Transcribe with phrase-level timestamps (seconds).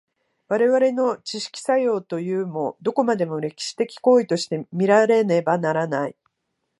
[0.47, 6.15] 我々の知識作用というも、どこまでも歴史的行為として見られねばならない。